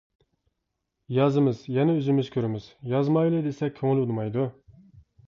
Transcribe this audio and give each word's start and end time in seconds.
يازىمىز 1.17 1.59
يەنە 1.75 1.95
ئۆزىمىز 1.97 2.31
كۆرىمىز، 2.37 2.71
يازمايلى 2.95 3.43
دېسەك 3.49 3.77
كۆڭۈل 3.81 4.03
ئۇنىمايدۇ. 4.05 4.49